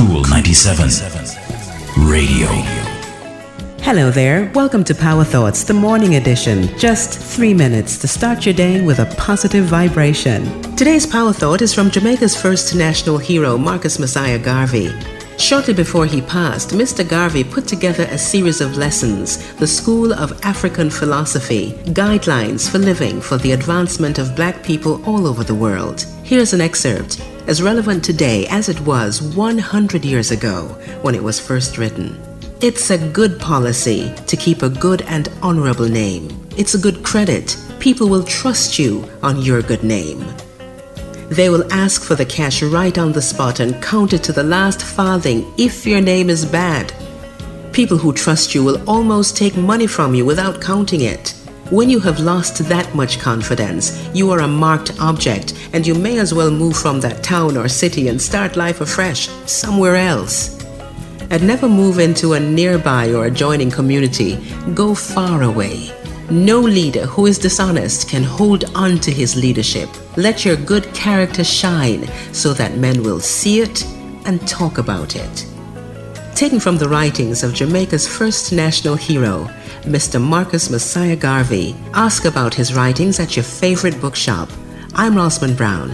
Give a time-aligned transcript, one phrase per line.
[0.00, 0.88] Kool 97
[2.08, 2.46] Radio.
[3.82, 4.50] Hello there.
[4.54, 6.74] Welcome to Power Thoughts, the morning edition.
[6.78, 10.42] Just three minutes to start your day with a positive vibration.
[10.74, 14.90] Today's Power Thought is from Jamaica's first national hero, Marcus Mosiah Garvey.
[15.36, 17.06] Shortly before he passed, Mr.
[17.06, 23.20] Garvey put together a series of lessons, the School of African Philosophy, Guidelines for Living
[23.20, 26.06] for the Advancement of Black People all over the world.
[26.22, 30.68] Here's an excerpt, as relevant today as it was 100 years ago
[31.02, 32.20] when it was first written.
[32.60, 36.28] It's a good policy to keep a good and honorable name.
[36.56, 37.56] It's a good credit.
[37.78, 40.24] People will trust you on your good name.
[41.30, 44.42] They will ask for the cash right on the spot and count it to the
[44.42, 46.92] last farthing if your name is bad.
[47.72, 51.39] People who trust you will almost take money from you without counting it.
[51.70, 56.18] When you have lost that much confidence, you are a marked object and you may
[56.18, 60.58] as well move from that town or city and start life afresh somewhere else.
[61.30, 64.36] And never move into a nearby or adjoining community.
[64.74, 65.92] Go far away.
[66.28, 69.88] No leader who is dishonest can hold on to his leadership.
[70.16, 73.84] Let your good character shine so that men will see it
[74.26, 75.46] and talk about it.
[76.34, 79.48] Taken from the writings of Jamaica's first national hero,
[79.84, 80.20] Mr.
[80.20, 81.74] Marcus Mosiah Garvey.
[81.94, 84.48] Ask about his writings at your favorite bookshop.
[84.94, 85.90] I'm Rosamond Brown,